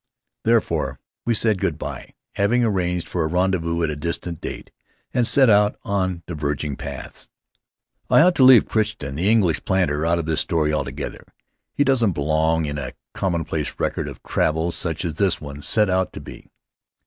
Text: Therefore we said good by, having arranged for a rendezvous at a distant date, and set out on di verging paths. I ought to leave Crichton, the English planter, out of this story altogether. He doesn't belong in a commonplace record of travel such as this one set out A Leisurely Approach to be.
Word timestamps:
Therefore 0.45 0.99
we 1.25 1.35
said 1.35 1.59
good 1.61 1.77
by, 1.77 2.15
having 2.33 2.65
arranged 2.65 3.07
for 3.07 3.23
a 3.23 3.27
rendezvous 3.27 3.83
at 3.83 3.91
a 3.91 3.95
distant 3.95 4.41
date, 4.41 4.71
and 5.13 5.27
set 5.27 5.47
out 5.47 5.75
on 5.83 6.23
di 6.25 6.33
verging 6.33 6.75
paths. 6.75 7.29
I 8.09 8.21
ought 8.21 8.33
to 8.37 8.43
leave 8.43 8.65
Crichton, 8.65 9.13
the 9.13 9.29
English 9.29 9.63
planter, 9.63 10.03
out 10.03 10.17
of 10.17 10.25
this 10.25 10.41
story 10.41 10.73
altogether. 10.73 11.23
He 11.75 11.83
doesn't 11.83 12.13
belong 12.13 12.65
in 12.65 12.79
a 12.79 12.93
commonplace 13.13 13.75
record 13.77 14.07
of 14.07 14.23
travel 14.23 14.71
such 14.71 15.05
as 15.05 15.13
this 15.13 15.39
one 15.39 15.61
set 15.61 15.87
out 15.87 16.07
A 16.17 16.17
Leisurely 16.17 16.33
Approach 16.39 16.45
to 16.45 16.47
be. 16.49 16.51